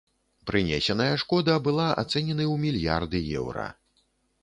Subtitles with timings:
[0.51, 3.73] Прынесеная шкода была ацэнены ў мільярды еўра.